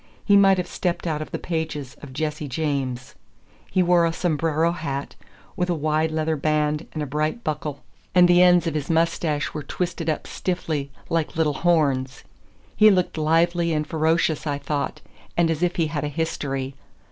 [0.25, 3.13] He might have stepped out of the pages of "Jesse James."
[3.69, 5.13] He wore a sombrero hat,
[5.55, 7.83] with a wide leather band and a bright buckle,
[8.15, 12.23] and the ends of his mustache were twisted up stiffly, like little horns.
[12.75, 15.01] He looked lively and ferocious, I thought,
[15.37, 16.73] and as if he had a history.